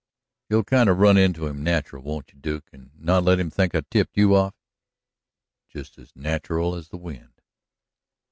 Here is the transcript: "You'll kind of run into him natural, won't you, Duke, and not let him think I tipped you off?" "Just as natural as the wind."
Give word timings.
"You'll 0.49 0.63
kind 0.63 0.89
of 0.89 0.97
run 0.97 1.15
into 1.15 1.45
him 1.45 1.63
natural, 1.63 2.01
won't 2.01 2.33
you, 2.33 2.39
Duke, 2.39 2.69
and 2.73 2.89
not 2.99 3.23
let 3.23 3.39
him 3.39 3.51
think 3.51 3.75
I 3.75 3.81
tipped 3.91 4.17
you 4.17 4.33
off?" 4.35 4.55
"Just 5.69 5.99
as 5.99 6.15
natural 6.15 6.73
as 6.73 6.89
the 6.89 6.97
wind." 6.97 7.39